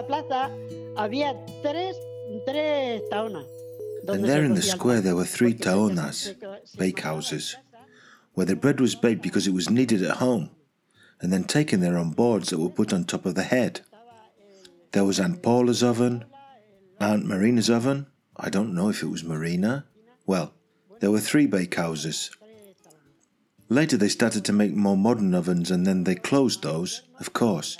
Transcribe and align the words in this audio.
la 0.00 0.06
plaza 0.06 0.50
había 0.96 1.34
tres, 1.62 1.96
tres 2.46 3.02
tahonas. 3.10 3.46
And 4.08 4.24
there 4.24 4.44
in 4.44 4.54
the 4.54 4.62
square 4.62 5.00
there 5.00 5.14
were 5.14 5.26
three 5.26 5.54
tahonas, 5.54 6.34
bakehouses, 6.76 7.56
where 8.32 8.46
the 8.46 8.56
bread 8.56 8.80
was 8.80 8.94
baked 8.94 9.22
because 9.22 9.46
it 9.46 9.52
was 9.52 9.68
needed 9.68 10.02
at 10.02 10.16
home, 10.16 10.50
and 11.20 11.32
then 11.32 11.44
taken 11.44 11.80
there 11.80 11.98
on 11.98 12.12
boards 12.12 12.48
that 12.48 12.58
were 12.58 12.70
put 12.70 12.92
on 12.92 13.04
top 13.04 13.26
of 13.26 13.34
the 13.34 13.42
head. 13.42 13.82
There 14.92 15.04
was 15.04 15.20
Aunt 15.20 15.42
Paula's 15.42 15.82
oven, 15.82 16.24
Aunt 16.98 17.26
Marina's 17.26 17.68
oven. 17.68 18.06
I 18.36 18.48
don't 18.48 18.74
know 18.74 18.88
if 18.88 19.02
it 19.02 19.10
was 19.10 19.22
Marina. 19.22 19.84
Well, 20.26 20.54
there 21.00 21.10
were 21.10 21.20
three 21.20 21.46
bakehouses. 21.46 22.30
Later 23.68 23.98
they 23.98 24.08
started 24.08 24.44
to 24.46 24.52
make 24.52 24.74
more 24.74 24.96
modern 24.96 25.34
ovens 25.34 25.70
and 25.70 25.86
then 25.86 26.04
they 26.04 26.14
closed 26.14 26.62
those, 26.62 27.02
of 27.20 27.32
course. 27.32 27.76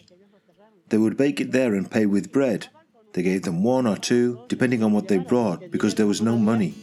They 0.91 0.99
would 0.99 1.17
bake 1.17 1.41
it 1.41 1.53
there 1.53 1.75
and 1.75 1.89
pay 1.89 2.07
with 2.07 2.33
bread. 2.33 2.67
They 3.13 3.23
gave 3.23 3.43
them 3.43 3.63
one 3.63 3.87
or 3.87 3.97
two, 3.97 4.45
depending 4.49 4.83
on 4.83 4.93
what 4.93 5.07
they 5.07 5.19
brought, 5.19 5.71
because 5.71 5.95
there 5.95 6.07
was 6.07 6.21
no 6.21 6.37
money. 6.37 6.75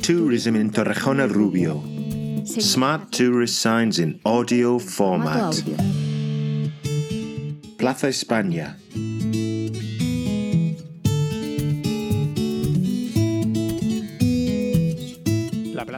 Tourism 0.00 0.56
in 0.56 0.70
Torrejón 0.70 1.20
el 1.20 1.28
Rubio. 1.28 1.82
Smart 2.46 3.12
tourist 3.12 3.58
signs 3.58 3.98
in 3.98 4.18
audio 4.24 4.78
format. 4.78 5.62
Plaza 7.76 8.08
España. 8.08 8.76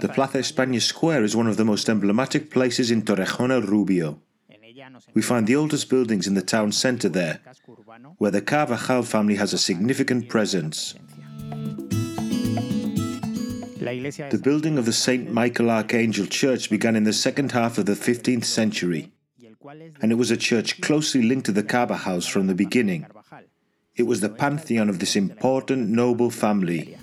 The 0.02 0.08
Plaza 0.08 0.38
España 0.38 0.82
Square 0.82 1.22
is 1.22 1.36
one 1.36 1.46
of 1.46 1.56
the 1.56 1.64
most 1.64 1.88
emblematic 1.88 2.50
places 2.50 2.90
in 2.90 3.02
Torrejón 3.02 3.64
Rubio. 3.64 4.20
We 5.14 5.22
find 5.22 5.46
the 5.46 5.54
oldest 5.54 5.88
buildings 5.88 6.26
in 6.26 6.34
the 6.34 6.42
town 6.42 6.72
centre 6.72 7.08
there, 7.08 7.38
where 8.18 8.32
the 8.32 8.42
Carvajal 8.42 9.04
family 9.04 9.36
has 9.36 9.52
a 9.52 9.58
significant 9.58 10.28
presence. 10.28 10.96
The 13.78 14.40
building 14.42 14.76
of 14.76 14.86
the 14.86 14.92
St. 14.92 15.30
Michael 15.30 15.70
Archangel 15.70 16.26
Church 16.26 16.68
began 16.68 16.96
in 16.96 17.04
the 17.04 17.12
second 17.12 17.52
half 17.52 17.78
of 17.78 17.86
the 17.86 17.94
15th 17.94 18.44
century, 18.44 19.12
and 20.00 20.10
it 20.10 20.16
was 20.16 20.32
a 20.32 20.36
church 20.36 20.80
closely 20.80 21.22
linked 21.22 21.46
to 21.46 21.52
the 21.52 21.62
Carvajals 21.62 22.28
from 22.28 22.48
the 22.48 22.56
beginning. 22.56 23.06
It 23.94 24.08
was 24.08 24.20
the 24.20 24.30
pantheon 24.30 24.88
of 24.88 24.98
this 24.98 25.14
important 25.14 25.90
noble 25.90 26.30
family. 26.30 26.98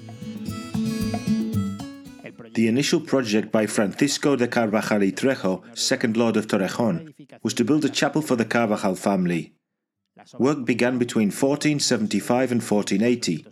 The 2.59 2.67
initial 2.67 2.99
project 2.99 3.53
by 3.53 3.67
Francisco 3.67 4.35
de 4.35 4.45
Carvajal 4.45 4.99
y 4.99 5.11
Trejo, 5.11 5.63
second 5.77 6.17
Lord 6.17 6.35
of 6.35 6.47
Torrejon, 6.47 7.13
was 7.41 7.53
to 7.53 7.63
build 7.63 7.85
a 7.85 7.89
chapel 7.89 8.21
for 8.21 8.35
the 8.35 8.43
Carvajal 8.43 8.95
family. 8.95 9.53
Work 10.37 10.65
began 10.65 10.97
between 10.97 11.27
1475 11.27 12.51
and 12.51 12.61
1480. 12.61 13.45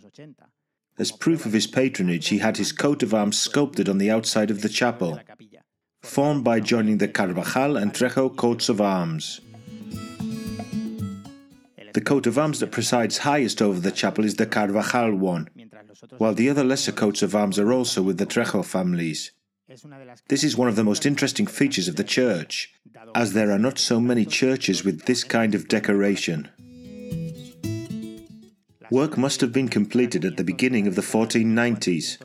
As 0.98 1.10
proof 1.10 1.46
of 1.46 1.54
his 1.54 1.66
patronage, 1.66 2.28
he 2.28 2.40
had 2.40 2.58
his 2.58 2.70
coat 2.70 3.02
of 3.02 3.14
arms 3.14 3.38
sculpted 3.38 3.88
on 3.88 3.96
the 3.96 4.10
outside 4.10 4.50
of 4.50 4.60
the 4.60 4.68
chapel, 4.68 5.18
formed 6.02 6.44
by 6.44 6.60
joining 6.60 6.98
the 6.98 7.08
Carvajal 7.08 7.78
and 7.78 7.94
Trejo 7.94 8.36
coats 8.36 8.68
of 8.68 8.78
arms. 8.78 9.40
The 11.94 12.02
coat 12.02 12.26
of 12.26 12.36
arms 12.36 12.60
that 12.60 12.72
presides 12.72 13.18
highest 13.18 13.62
over 13.62 13.80
the 13.80 13.90
chapel 13.90 14.26
is 14.26 14.34
the 14.34 14.44
Carvajal 14.44 15.14
one, 15.14 15.48
while 16.18 16.34
the 16.34 16.48
other 16.48 16.64
lesser 16.64 16.92
coats 16.92 17.22
of 17.22 17.34
arms 17.34 17.58
are 17.58 17.72
also 17.72 18.02
with 18.02 18.18
the 18.18 18.26
Trejo 18.26 18.64
families. 18.64 19.32
This 20.28 20.44
is 20.44 20.56
one 20.56 20.68
of 20.68 20.76
the 20.76 20.84
most 20.84 21.04
interesting 21.04 21.46
features 21.46 21.88
of 21.88 21.96
the 21.96 22.04
church, 22.04 22.72
as 23.14 23.32
there 23.32 23.50
are 23.50 23.58
not 23.58 23.78
so 23.78 24.00
many 24.00 24.24
churches 24.24 24.84
with 24.84 25.04
this 25.04 25.24
kind 25.24 25.54
of 25.54 25.68
decoration. 25.68 26.48
Work 28.90 29.18
must 29.18 29.42
have 29.42 29.52
been 29.52 29.68
completed 29.68 30.24
at 30.24 30.38
the 30.38 30.44
beginning 30.44 30.86
of 30.86 30.94
the 30.94 31.02
1490s, 31.02 32.16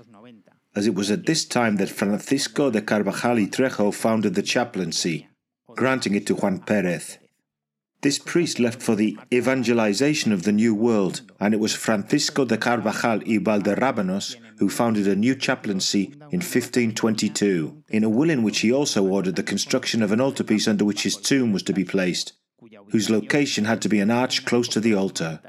as 0.75 0.87
it 0.87 0.95
was 0.95 1.11
at 1.11 1.25
this 1.25 1.43
time 1.43 1.75
that 1.75 1.89
Francisco 1.89 2.71
de 2.71 2.81
Carvajal 2.81 3.35
y 3.35 3.47
Trejo 3.51 3.93
founded 3.93 4.35
the 4.35 4.41
chaplaincy, 4.41 5.27
granting 5.75 6.15
it 6.15 6.25
to 6.27 6.35
Juan 6.35 6.59
Perez. 6.59 7.17
This 8.03 8.19
priest 8.19 8.59
left 8.59 8.81
for 8.83 8.95
the 8.95 9.17
evangelization 9.33 10.33
of 10.33 10.43
the 10.43 10.51
New 10.51 10.75
World, 10.75 11.21
and 11.39 11.53
it 11.53 11.59
was 11.61 11.73
Francisco 11.73 12.43
de 12.43 12.57
Carvajal 12.57 13.19
y 13.19 13.37
Valderrabanos 13.37 14.35
who 14.57 14.69
founded 14.69 15.07
a 15.07 15.15
new 15.15 15.35
chaplaincy 15.35 16.13
in 16.31 16.41
1522, 16.41 17.83
in 17.87 18.03
a 18.03 18.09
will 18.09 18.29
in 18.29 18.43
which 18.43 18.59
he 18.59 18.73
also 18.73 19.05
ordered 19.05 19.37
the 19.37 19.43
construction 19.43 20.01
of 20.03 20.11
an 20.11 20.19
altarpiece 20.19 20.67
under 20.67 20.83
which 20.83 21.03
his 21.03 21.15
tomb 21.15 21.53
was 21.53 21.63
to 21.63 21.71
be 21.71 21.85
placed, 21.85 22.33
whose 22.91 23.09
location 23.09 23.63
had 23.63 23.81
to 23.81 23.87
be 23.87 24.01
an 24.01 24.11
arch 24.11 24.45
close 24.45 24.67
to 24.67 24.81
the 24.81 24.93
altar. 24.93 25.39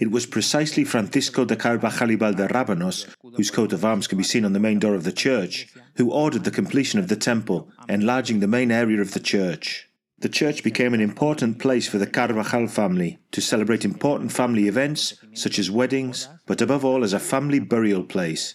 It 0.00 0.10
was 0.10 0.26
precisely 0.26 0.84
Francisco 0.84 1.44
de 1.44 1.56
Carvajal 1.56 2.08
y 2.08 2.16
Valderrabanos, 2.16 3.06
whose 3.36 3.50
coat 3.50 3.72
of 3.72 3.84
arms 3.84 4.06
can 4.06 4.18
be 4.18 4.24
seen 4.24 4.44
on 4.44 4.52
the 4.52 4.60
main 4.60 4.78
door 4.78 4.94
of 4.94 5.04
the 5.04 5.12
church, 5.12 5.68
who 5.96 6.10
ordered 6.10 6.44
the 6.44 6.50
completion 6.50 6.98
of 6.98 7.08
the 7.08 7.16
temple, 7.16 7.68
enlarging 7.88 8.40
the 8.40 8.46
main 8.46 8.70
area 8.70 9.00
of 9.00 9.12
the 9.12 9.20
church. 9.20 9.88
The 10.18 10.28
church 10.28 10.62
became 10.62 10.94
an 10.94 11.00
important 11.00 11.58
place 11.58 11.88
for 11.88 11.98
the 11.98 12.06
Carvajal 12.06 12.68
family 12.68 13.18
to 13.32 13.40
celebrate 13.40 13.84
important 13.84 14.32
family 14.32 14.68
events, 14.68 15.14
such 15.34 15.58
as 15.58 15.70
weddings, 15.70 16.28
but 16.46 16.62
above 16.62 16.84
all 16.84 17.04
as 17.04 17.12
a 17.12 17.18
family 17.18 17.58
burial 17.58 18.04
place. 18.04 18.54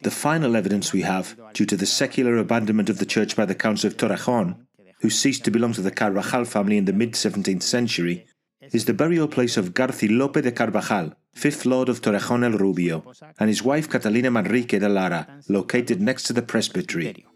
The 0.00 0.10
final 0.10 0.56
evidence 0.56 0.92
we 0.92 1.02
have, 1.02 1.36
due 1.54 1.66
to 1.66 1.76
the 1.76 1.86
secular 1.86 2.36
abandonment 2.36 2.88
of 2.88 2.98
the 2.98 3.06
church 3.06 3.36
by 3.36 3.44
the 3.44 3.54
Counts 3.54 3.84
of 3.84 3.96
Torrejon, 3.96 4.56
who 5.00 5.10
ceased 5.10 5.44
to 5.44 5.50
belong 5.50 5.72
to 5.74 5.82
the 5.82 5.90
Carvajal 5.90 6.44
family 6.44 6.76
in 6.76 6.84
the 6.84 6.92
mid 6.92 7.12
17th 7.12 7.62
century, 7.62 8.26
is 8.72 8.84
the 8.84 8.94
burial 8.94 9.28
place 9.28 9.56
of 9.56 9.74
Garci 9.74 10.08
Lope 10.10 10.42
de 10.42 10.52
Carvajal, 10.52 11.14
fifth 11.34 11.64
Lord 11.66 11.88
of 11.88 12.00
Torrejón 12.00 12.44
el 12.44 12.58
Rubio, 12.58 13.04
and 13.38 13.48
his 13.48 13.62
wife 13.62 13.88
Catalina 13.88 14.30
Manrique 14.30 14.78
de 14.78 14.88
Lara, 14.88 15.26
located 15.48 16.00
next 16.00 16.24
to 16.24 16.32
the 16.32 16.42
presbytery. 16.42 17.26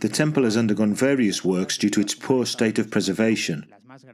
The 0.00 0.08
temple 0.08 0.44
has 0.44 0.56
undergone 0.56 0.94
various 0.94 1.44
works 1.44 1.76
due 1.76 1.90
to 1.90 2.00
its 2.00 2.14
poor 2.14 2.46
state 2.46 2.78
of 2.78 2.90
preservation. 2.90 3.66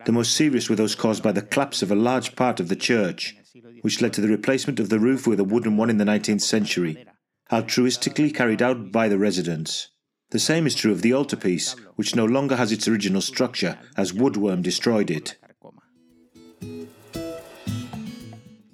The 0.06 0.12
most 0.12 0.34
serious 0.34 0.70
were 0.70 0.76
those 0.76 0.94
caused 0.94 1.22
by 1.22 1.32
the 1.32 1.42
collapse 1.42 1.82
of 1.82 1.90
a 1.90 1.94
large 1.94 2.36
part 2.36 2.58
of 2.58 2.68
the 2.68 2.76
church, 2.76 3.36
which 3.82 4.00
led 4.00 4.14
to 4.14 4.20
the 4.22 4.28
replacement 4.28 4.80
of 4.80 4.88
the 4.88 4.98
roof 4.98 5.26
with 5.26 5.38
a 5.38 5.44
wooden 5.44 5.76
one 5.76 5.90
in 5.90 5.98
the 5.98 6.04
19th 6.04 6.40
century, 6.40 7.04
altruistically 7.52 8.34
carried 8.34 8.62
out 8.62 8.90
by 8.90 9.08
the 9.08 9.18
residents. 9.18 9.90
The 10.34 10.40
same 10.40 10.66
is 10.66 10.74
true 10.74 10.90
of 10.90 11.02
the 11.02 11.14
altarpiece, 11.14 11.76
which 11.94 12.16
no 12.16 12.24
longer 12.24 12.56
has 12.56 12.72
its 12.72 12.88
original 12.88 13.20
structure, 13.20 13.78
as 13.96 14.12
woodworm 14.12 14.62
destroyed 14.62 15.08
it. 15.08 15.36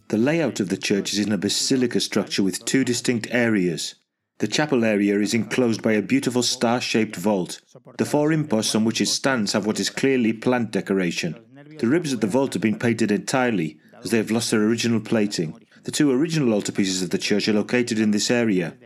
The 0.09 0.17
layout 0.17 0.59
of 0.59 0.71
the 0.71 0.79
church 0.79 1.13
is 1.13 1.19
in 1.19 1.33
a 1.33 1.37
basilica 1.37 2.01
structure 2.01 2.43
with 2.43 2.65
two 2.65 2.83
distinct 2.83 3.29
areas. 3.31 3.97
The 4.39 4.49
chapel 4.49 4.87
area 4.87 5.21
is 5.21 5.35
enclosed 5.35 5.83
by 5.83 5.93
a 5.93 6.01
beautiful 6.01 6.43
star 6.43 6.81
shaped 6.81 7.17
vault. 7.17 7.61
The 7.99 8.07
four 8.07 8.33
imposts 8.33 8.75
on 8.75 8.87
which 8.87 9.03
it 9.03 9.09
stands 9.09 9.53
have 9.53 9.67
what 9.67 9.79
is 9.81 9.91
clearly 9.91 10.33
plant 10.33 10.71
decoration. 10.71 11.39
The 11.79 11.89
ribs 11.89 12.15
of 12.15 12.23
the 12.23 12.27
vault 12.27 12.55
have 12.55 12.63
been 12.63 12.79
painted 12.79 13.13
entirely, 13.13 13.79
as 14.03 14.11
they 14.11 14.17
have 14.17 14.31
lost 14.31 14.51
their 14.51 14.65
original 14.65 15.01
plating. 15.01 15.61
The 15.85 15.93
two 15.93 16.11
original 16.11 16.59
altarpieces 16.59 17.03
of 17.03 17.11
the 17.11 17.19
church 17.19 17.49
are 17.49 17.53
located 17.53 17.99
in 17.99 18.13
this 18.13 18.31
area. 18.31 18.79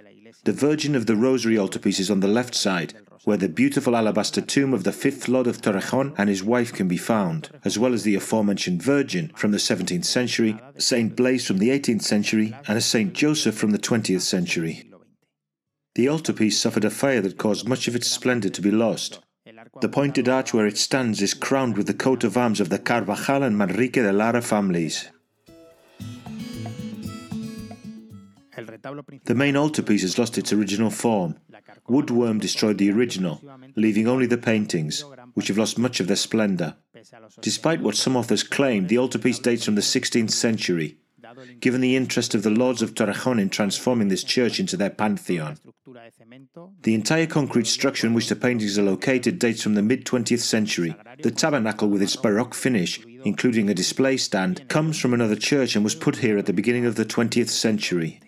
The 0.44 0.52
Virgin 0.52 0.94
of 0.94 1.06
the 1.06 1.16
Rosary 1.16 1.58
altarpiece 1.58 1.98
is 1.98 2.10
on 2.10 2.20
the 2.20 2.28
left 2.28 2.54
side, 2.54 2.92
where 3.24 3.38
the 3.38 3.48
beautiful 3.48 3.96
alabaster 3.96 4.42
tomb 4.42 4.74
of 4.74 4.84
the 4.84 4.92
fifth 4.92 5.26
Lord 5.26 5.46
of 5.46 5.62
Torrejon 5.62 6.14
and 6.18 6.28
his 6.28 6.44
wife 6.44 6.70
can 6.70 6.86
be 6.86 6.98
found, 6.98 7.48
as 7.64 7.78
well 7.78 7.94
as 7.94 8.02
the 8.02 8.14
aforementioned 8.14 8.82
Virgin 8.82 9.32
from 9.36 9.52
the 9.52 9.58
17th 9.58 10.04
century, 10.04 10.60
Saint 10.76 11.16
Blaise 11.16 11.46
from 11.46 11.56
the 11.56 11.70
18th 11.70 12.02
century, 12.02 12.54
and 12.68 12.76
a 12.76 12.82
Saint 12.82 13.14
Joseph 13.14 13.54
from 13.54 13.70
the 13.70 13.78
20th 13.78 14.20
century. 14.20 14.90
The 15.94 16.10
altarpiece 16.10 16.58
suffered 16.58 16.84
a 16.84 16.90
fire 16.90 17.22
that 17.22 17.38
caused 17.38 17.66
much 17.66 17.88
of 17.88 17.96
its 17.96 18.10
splendor 18.10 18.50
to 18.50 18.60
be 18.60 18.70
lost. 18.70 19.20
The 19.80 19.88
pointed 19.88 20.28
arch 20.28 20.52
where 20.52 20.66
it 20.66 20.76
stands 20.76 21.22
is 21.22 21.32
crowned 21.32 21.78
with 21.78 21.86
the 21.86 21.94
coat 21.94 22.22
of 22.22 22.36
arms 22.36 22.60
of 22.60 22.68
the 22.68 22.78
Carvajal 22.78 23.42
and 23.42 23.56
Manrique 23.56 23.94
de 23.94 24.12
Lara 24.12 24.42
families. 24.42 25.10
The 29.24 29.34
main 29.34 29.56
altarpiece 29.56 30.02
has 30.02 30.18
lost 30.18 30.38
its 30.38 30.52
original 30.52 30.90
form. 30.90 31.36
Woodworm 31.88 32.40
destroyed 32.40 32.78
the 32.78 32.90
original, 32.90 33.42
leaving 33.74 34.06
only 34.06 34.26
the 34.26 34.38
paintings, 34.38 35.04
which 35.34 35.48
have 35.48 35.58
lost 35.58 35.78
much 35.78 36.00
of 36.00 36.06
their 36.06 36.16
splendor. 36.16 36.76
Despite 37.40 37.80
what 37.80 37.96
some 37.96 38.16
authors 38.16 38.42
claim, 38.42 38.86
the 38.86 38.98
altarpiece 38.98 39.38
dates 39.38 39.64
from 39.64 39.74
the 39.74 39.80
16th 39.80 40.30
century. 40.30 40.98
Given 41.60 41.80
the 41.80 41.96
interest 41.96 42.34
of 42.34 42.42
the 42.42 42.50
lords 42.50 42.80
of 42.82 42.94
Torrejon 42.94 43.40
in 43.40 43.50
transforming 43.50 44.08
this 44.08 44.22
church 44.22 44.60
into 44.60 44.76
their 44.76 44.90
pantheon, 44.90 45.58
the 46.82 46.94
entire 46.94 47.26
concrete 47.26 47.66
structure 47.66 48.06
in 48.06 48.14
which 48.14 48.28
the 48.28 48.36
paintings 48.36 48.78
are 48.78 48.82
located 48.82 49.38
dates 49.38 49.62
from 49.62 49.74
the 49.74 49.82
mid 49.82 50.04
20th 50.04 50.40
century. 50.40 50.94
The 51.22 51.30
tabernacle, 51.30 51.88
with 51.88 52.02
its 52.02 52.16
Baroque 52.16 52.54
finish, 52.54 53.04
including 53.24 53.68
a 53.68 53.74
display 53.74 54.16
stand, 54.16 54.68
comes 54.68 54.98
from 54.98 55.12
another 55.12 55.36
church 55.36 55.74
and 55.74 55.82
was 55.82 55.94
put 55.94 56.16
here 56.16 56.38
at 56.38 56.46
the 56.46 56.52
beginning 56.52 56.86
of 56.86 56.94
the 56.94 57.04
20th 57.04 57.48
century. 57.48 58.20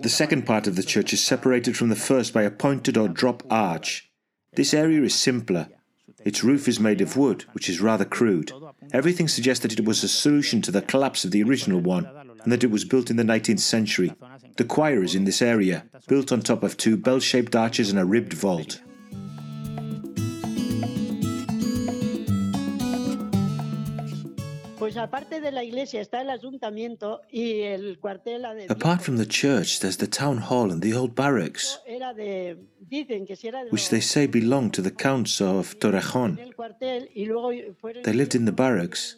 The 0.00 0.08
second 0.08 0.46
part 0.46 0.66
of 0.66 0.76
the 0.76 0.82
church 0.82 1.12
is 1.12 1.22
separated 1.22 1.76
from 1.76 1.88
the 1.88 1.96
first 1.96 2.32
by 2.32 2.42
a 2.42 2.50
pointed 2.50 2.96
or 2.96 3.08
drop 3.08 3.42
arch. 3.50 4.10
This 4.54 4.74
area 4.74 5.02
is 5.02 5.14
simpler. 5.14 5.68
Its 6.24 6.42
roof 6.42 6.66
is 6.66 6.80
made 6.80 7.00
of 7.00 7.16
wood, 7.16 7.44
which 7.52 7.68
is 7.68 7.80
rather 7.80 8.04
crude. 8.04 8.52
Everything 8.92 9.28
suggests 9.28 9.62
that 9.62 9.78
it 9.78 9.84
was 9.84 10.02
a 10.02 10.08
solution 10.08 10.62
to 10.62 10.70
the 10.70 10.82
collapse 10.82 11.24
of 11.24 11.30
the 11.30 11.42
original 11.42 11.80
one 11.80 12.06
and 12.42 12.52
that 12.52 12.64
it 12.64 12.70
was 12.70 12.84
built 12.84 13.10
in 13.10 13.16
the 13.16 13.22
19th 13.22 13.60
century. 13.60 14.12
The 14.56 14.64
choir 14.64 15.02
is 15.02 15.14
in 15.14 15.24
this 15.24 15.42
area, 15.42 15.84
built 16.08 16.32
on 16.32 16.40
top 16.40 16.62
of 16.62 16.76
two 16.76 16.96
bell 16.96 17.20
shaped 17.20 17.54
arches 17.54 17.90
and 17.90 17.98
a 17.98 18.04
ribbed 18.04 18.32
vault. 18.32 18.80
Apart 28.68 29.02
from 29.02 29.16
the 29.16 29.26
church, 29.26 29.80
there's 29.80 29.96
the 29.96 30.06
town 30.06 30.38
hall 30.38 30.70
and 30.70 30.80
the 30.82 30.94
old 30.94 31.14
barracks, 31.14 31.78
which 33.70 33.88
they 33.90 34.00
say 34.00 34.26
belonged 34.26 34.74
to 34.74 34.82
the 34.82 34.90
counts 34.90 35.40
of 35.40 35.78
Torrejon. 35.80 36.38
They 38.04 38.12
lived 38.12 38.34
in 38.34 38.44
the 38.44 38.52
barracks, 38.52 39.16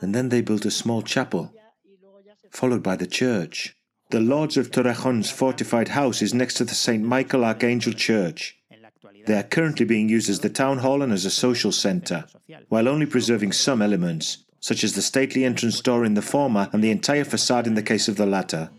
and 0.00 0.14
then 0.14 0.28
they 0.28 0.40
built 0.40 0.64
a 0.64 0.70
small 0.70 1.02
chapel, 1.02 1.52
followed 2.50 2.82
by 2.82 2.96
the 2.96 3.06
church. 3.06 3.76
The 4.10 4.20
Lords 4.20 4.56
of 4.56 4.70
Torrejon's 4.70 5.30
fortified 5.30 5.88
house 5.88 6.22
is 6.22 6.32
next 6.32 6.54
to 6.54 6.64
the 6.64 6.74
St. 6.74 7.02
Michael 7.02 7.44
Archangel 7.44 7.92
Church. 7.92 8.56
They 9.26 9.36
are 9.36 9.42
currently 9.42 9.84
being 9.84 10.08
used 10.08 10.30
as 10.30 10.40
the 10.40 10.48
town 10.48 10.78
hall 10.78 11.02
and 11.02 11.12
as 11.12 11.24
a 11.24 11.30
social 11.30 11.72
centre, 11.72 12.24
while 12.68 12.88
only 12.88 13.06
preserving 13.06 13.52
some 13.52 13.82
elements 13.82 14.45
such 14.60 14.84
as 14.84 14.94
the 14.94 15.02
stately 15.02 15.44
entrance 15.44 15.80
door 15.80 16.04
in 16.04 16.14
the 16.14 16.22
former 16.22 16.68
and 16.72 16.82
the 16.82 16.90
entire 16.90 17.24
facade 17.24 17.66
in 17.66 17.74
the 17.74 17.82
case 17.82 18.08
of 18.08 18.16
the 18.16 18.26
latter. 18.26 18.70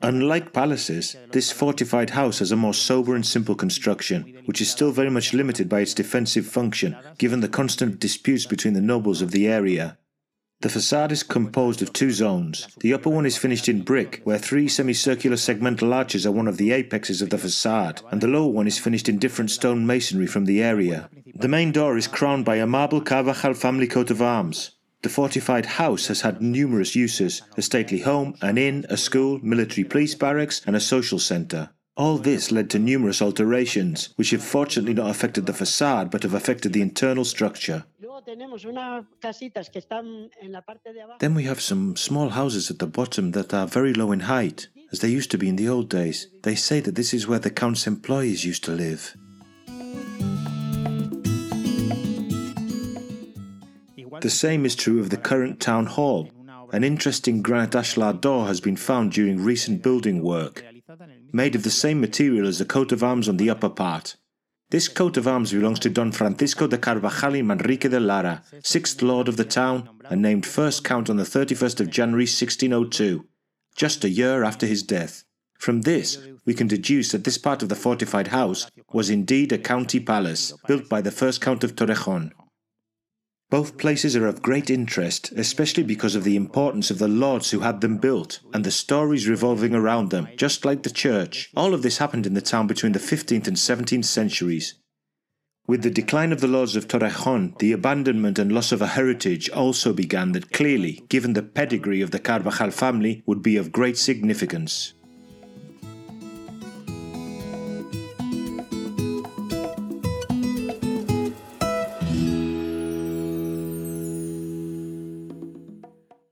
Unlike 0.00 0.52
palaces, 0.52 1.16
this 1.32 1.50
fortified 1.50 2.10
house 2.10 2.38
has 2.38 2.52
a 2.52 2.56
more 2.56 2.72
sober 2.72 3.16
and 3.16 3.26
simple 3.26 3.56
construction, 3.56 4.40
which 4.46 4.60
is 4.60 4.70
still 4.70 4.92
very 4.92 5.10
much 5.10 5.34
limited 5.34 5.68
by 5.68 5.80
its 5.80 5.92
defensive 5.92 6.46
function, 6.46 6.96
given 7.18 7.40
the 7.40 7.48
constant 7.48 7.98
disputes 7.98 8.46
between 8.46 8.74
the 8.74 8.80
nobles 8.80 9.20
of 9.20 9.32
the 9.32 9.48
area. 9.48 9.98
The 10.60 10.68
facade 10.68 11.12
is 11.12 11.22
composed 11.22 11.82
of 11.82 11.92
two 11.92 12.10
zones. 12.10 12.66
The 12.80 12.92
upper 12.92 13.10
one 13.10 13.26
is 13.26 13.36
finished 13.36 13.68
in 13.68 13.82
brick, 13.82 14.20
where 14.24 14.38
three 14.38 14.66
semicircular 14.66 15.36
segmental 15.36 15.94
arches 15.94 16.26
are 16.26 16.32
one 16.32 16.48
of 16.48 16.56
the 16.56 16.72
apexes 16.72 17.22
of 17.22 17.30
the 17.30 17.38
facade, 17.38 18.02
and 18.10 18.20
the 18.20 18.26
lower 18.26 18.48
one 18.48 18.66
is 18.66 18.78
finished 18.78 19.08
in 19.08 19.18
different 19.18 19.52
stone 19.52 19.86
masonry 19.86 20.26
from 20.26 20.46
the 20.46 20.60
area. 20.60 21.10
The 21.40 21.46
main 21.46 21.70
door 21.70 21.96
is 21.96 22.08
crowned 22.08 22.44
by 22.44 22.56
a 22.56 22.66
marble 22.66 23.00
Carvajal 23.00 23.54
family 23.54 23.86
coat 23.86 24.10
of 24.10 24.20
arms. 24.20 24.72
The 25.02 25.08
fortified 25.08 25.66
house 25.66 26.08
has 26.08 26.22
had 26.22 26.42
numerous 26.42 26.96
uses 26.96 27.42
a 27.56 27.62
stately 27.62 28.00
home, 28.00 28.34
an 28.42 28.58
inn, 28.58 28.84
a 28.88 28.96
school, 28.96 29.38
military 29.40 29.84
police 29.84 30.16
barracks, 30.16 30.60
and 30.66 30.74
a 30.74 30.80
social 30.80 31.20
centre. 31.20 31.70
All 31.96 32.18
this 32.18 32.50
led 32.50 32.70
to 32.70 32.80
numerous 32.80 33.22
alterations, 33.22 34.08
which 34.16 34.30
have 34.30 34.42
fortunately 34.42 34.94
not 34.94 35.10
affected 35.10 35.46
the 35.46 35.52
facade 35.52 36.10
but 36.10 36.24
have 36.24 36.34
affected 36.34 36.72
the 36.72 36.82
internal 36.82 37.24
structure. 37.24 37.84
Then 41.20 41.34
we 41.36 41.44
have 41.44 41.60
some 41.60 41.94
small 41.94 42.30
houses 42.30 42.68
at 42.68 42.80
the 42.80 42.86
bottom 42.88 43.30
that 43.32 43.54
are 43.54 43.66
very 43.68 43.94
low 43.94 44.10
in 44.10 44.20
height, 44.20 44.66
as 44.90 44.98
they 44.98 45.08
used 45.08 45.30
to 45.30 45.38
be 45.38 45.48
in 45.48 45.54
the 45.54 45.68
old 45.68 45.88
days. 45.88 46.26
They 46.42 46.56
say 46.56 46.80
that 46.80 46.96
this 46.96 47.14
is 47.14 47.28
where 47.28 47.38
the 47.38 47.50
Count's 47.50 47.86
employees 47.86 48.44
used 48.44 48.64
to 48.64 48.72
live. 48.72 49.16
The 54.20 54.30
same 54.30 54.66
is 54.66 54.74
true 54.74 55.00
of 55.00 55.10
the 55.10 55.16
current 55.16 55.60
town 55.60 55.86
hall. 55.86 56.30
An 56.72 56.84
interesting 56.84 57.40
granite 57.40 57.76
ashlar 57.76 58.20
door 58.20 58.46
has 58.46 58.60
been 58.60 58.76
found 58.76 59.12
during 59.12 59.42
recent 59.42 59.82
building 59.82 60.22
work, 60.22 60.64
made 61.32 61.54
of 61.54 61.62
the 61.62 61.70
same 61.70 62.00
material 62.00 62.46
as 62.46 62.58
the 62.58 62.64
coat 62.64 62.92
of 62.92 63.02
arms 63.02 63.28
on 63.28 63.36
the 63.36 63.50
upper 63.50 63.68
part. 63.68 64.16
This 64.70 64.88
coat 64.88 65.16
of 65.16 65.26
arms 65.26 65.52
belongs 65.52 65.78
to 65.80 65.90
Don 65.90 66.12
Francisco 66.12 66.66
de 66.66 66.76
Carvajal 66.76 67.32
y 67.32 67.40
Manrique 67.40 67.88
de 67.88 67.98
Lara, 67.98 68.42
sixth 68.62 69.00
lord 69.00 69.28
of 69.28 69.36
the 69.38 69.44
town, 69.44 69.88
and 70.10 70.20
named 70.20 70.44
first 70.44 70.84
count 70.84 71.08
on 71.08 71.16
the 71.16 71.22
31st 71.22 71.80
of 71.80 71.90
January 71.90 72.24
1602, 72.24 73.24
just 73.76 74.04
a 74.04 74.10
year 74.10 74.44
after 74.44 74.66
his 74.66 74.82
death. 74.82 75.24
From 75.58 75.82
this, 75.82 76.18
we 76.44 76.54
can 76.54 76.66
deduce 76.66 77.12
that 77.12 77.24
this 77.24 77.38
part 77.38 77.62
of 77.62 77.68
the 77.68 77.74
fortified 77.74 78.28
house 78.28 78.70
was 78.92 79.10
indeed 79.10 79.52
a 79.52 79.58
county 79.58 80.00
palace, 80.00 80.52
built 80.66 80.88
by 80.88 81.00
the 81.00 81.10
first 81.10 81.40
Count 81.40 81.64
of 81.64 81.74
Torrejon. 81.74 82.32
Both 83.50 83.78
places 83.78 84.14
are 84.14 84.26
of 84.26 84.42
great 84.42 84.68
interest, 84.68 85.32
especially 85.32 85.82
because 85.82 86.14
of 86.14 86.24
the 86.24 86.36
importance 86.36 86.90
of 86.90 86.98
the 86.98 87.08
lords 87.08 87.50
who 87.50 87.60
had 87.60 87.80
them 87.80 87.96
built 87.96 88.40
and 88.52 88.62
the 88.62 88.70
stories 88.70 89.26
revolving 89.26 89.74
around 89.74 90.10
them, 90.10 90.28
just 90.36 90.66
like 90.66 90.82
the 90.82 90.90
church. 90.90 91.50
All 91.56 91.72
of 91.72 91.80
this 91.80 91.96
happened 91.96 92.26
in 92.26 92.34
the 92.34 92.42
town 92.42 92.66
between 92.66 92.92
the 92.92 92.98
15th 92.98 93.46
and 93.46 93.56
17th 93.56 94.04
centuries. 94.04 94.74
With 95.66 95.82
the 95.82 95.90
decline 95.90 96.32
of 96.32 96.42
the 96.42 96.48
lords 96.48 96.76
of 96.76 96.88
Torrejon, 96.88 97.58
the 97.58 97.72
abandonment 97.72 98.38
and 98.38 98.52
loss 98.52 98.70
of 98.70 98.82
a 98.82 98.86
heritage 98.88 99.48
also 99.48 99.94
began 99.94 100.32
that 100.32 100.52
clearly, 100.52 101.04
given 101.08 101.32
the 101.32 101.42
pedigree 101.42 102.02
of 102.02 102.10
the 102.10 102.18
Carvajal 102.18 102.70
family, 102.70 103.22
would 103.24 103.42
be 103.42 103.56
of 103.56 103.72
great 103.72 103.96
significance. 103.96 104.92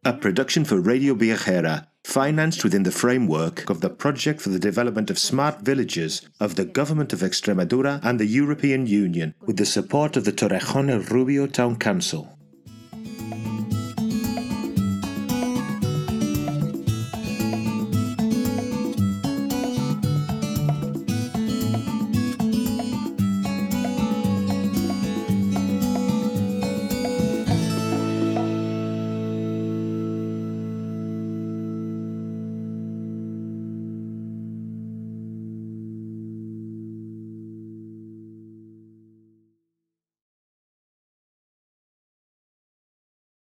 A 0.06 0.12
production 0.12 0.64
for 0.64 0.78
Radio 0.78 1.16
Viajera, 1.16 1.88
financed 2.04 2.62
within 2.62 2.84
the 2.84 2.92
framework 2.92 3.68
of 3.68 3.80
the 3.80 3.90
Project 3.90 4.40
for 4.40 4.50
the 4.50 4.58
Development 4.60 5.10
of 5.10 5.18
Smart 5.18 5.62
Villages 5.62 6.22
of 6.38 6.54
the 6.54 6.64
Government 6.64 7.12
of 7.12 7.22
Extremadura 7.22 7.98
and 8.04 8.20
the 8.20 8.26
European 8.26 8.86
Union, 8.86 9.34
with 9.40 9.56
the 9.56 9.66
support 9.66 10.16
of 10.16 10.24
the 10.24 10.30
Torrejon 10.30 10.88
El 10.90 11.00
Rubio 11.00 11.48
Town 11.48 11.74
Council. 11.74 12.35